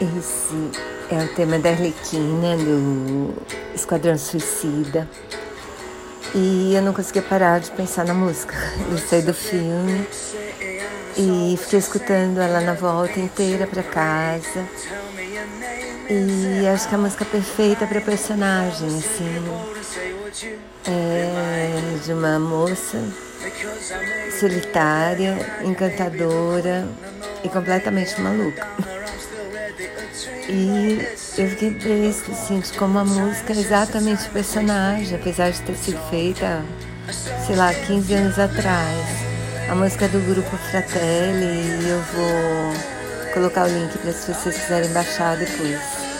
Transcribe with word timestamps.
Esse 0.00 0.70
é 1.10 1.24
o 1.24 1.28
tema 1.34 1.58
da 1.58 1.70
Arlequina 1.70 2.56
do 2.56 3.34
Esquadrão 3.74 4.16
Suicida. 4.16 5.08
E 6.34 6.74
eu 6.74 6.82
não 6.82 6.92
conseguia 6.92 7.22
parar 7.22 7.60
de 7.60 7.70
pensar 7.70 8.04
na 8.04 8.14
música. 8.14 8.54
Eu 8.90 8.98
saí 8.98 9.22
do 9.22 9.34
filme 9.34 10.06
e 11.16 11.56
fiquei 11.58 11.78
escutando 11.78 12.40
ela 12.40 12.60
na 12.60 12.74
volta 12.74 13.20
inteira 13.20 13.66
para 13.66 13.82
casa. 13.82 14.64
E 16.08 16.66
acho 16.66 16.88
que 16.88 16.94
a 16.94 16.98
música 16.98 17.24
perfeita 17.24 17.86
para 17.86 18.00
personagem, 18.00 18.88
assim. 18.88 19.44
É 20.86 21.98
de 22.04 22.12
uma 22.12 22.38
moça 22.38 22.98
solitária, 24.40 25.36
encantadora 25.62 26.88
e 27.44 27.48
completamente 27.48 28.20
maluca. 28.20 28.66
E 30.48 30.98
eu 31.38 31.48
fiquei 31.48 31.70
besta, 31.70 32.32
assim, 32.32 32.60
de 32.60 32.72
como 32.72 32.98
a 32.98 33.04
música 33.04 33.52
é 33.52 33.56
exatamente 33.56 34.26
o 34.28 34.30
personagem, 34.30 35.16
apesar 35.16 35.50
de 35.50 35.62
ter 35.62 35.76
sido 35.76 35.98
feita, 36.10 36.62
sei 37.46 37.56
lá, 37.56 37.72
15 37.72 38.14
anos 38.14 38.38
atrás. 38.38 39.06
A 39.70 39.74
música 39.74 40.04
é 40.04 40.08
do 40.08 40.20
grupo 40.20 40.56
Fratelli 40.56 41.44
e 41.44 41.88
eu 41.88 42.02
vou 42.14 43.32
colocar 43.32 43.66
o 43.66 43.68
link 43.68 43.96
para 43.98 44.12
se 44.12 44.32
vocês 44.32 44.58
quiserem 44.58 44.90
baixar 44.92 45.36
depois. 45.36 46.11